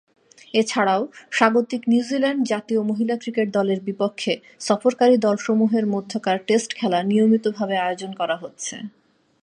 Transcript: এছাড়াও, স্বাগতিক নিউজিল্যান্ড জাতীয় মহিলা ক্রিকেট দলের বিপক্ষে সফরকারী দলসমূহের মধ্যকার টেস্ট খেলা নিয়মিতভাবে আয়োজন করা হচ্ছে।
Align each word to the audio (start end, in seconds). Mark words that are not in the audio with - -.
এছাড়াও, 0.53 1.01
স্বাগতিক 1.31 1.81
নিউজিল্যান্ড 1.87 2.41
জাতীয় 2.45 2.81
মহিলা 2.81 3.15
ক্রিকেট 3.17 3.47
দলের 3.53 3.79
বিপক্ষে 3.83 4.33
সফরকারী 4.59 5.15
দলসমূহের 5.17 5.85
মধ্যকার 5.85 6.37
টেস্ট 6.47 6.69
খেলা 6.75 6.99
নিয়মিতভাবে 7.03 7.75
আয়োজন 7.77 8.11
করা 8.15 8.35
হচ্ছে। 8.37 8.75